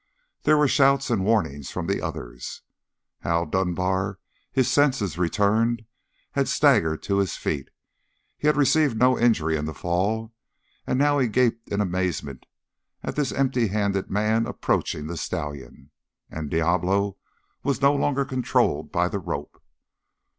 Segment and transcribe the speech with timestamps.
[0.45, 2.63] There were shouts and warnings from the others.
[3.19, 4.17] Hal Dunbar,
[4.51, 5.83] his senses returned,
[6.31, 7.69] had staggered to his feet;
[8.35, 10.33] he had received no injury in the fall,
[10.87, 12.47] and now he gaped in amazement
[13.03, 15.91] at this empty handed man approaching the stallion.
[16.31, 17.17] And Diablo
[17.61, 19.61] was no longer controlled by the rope!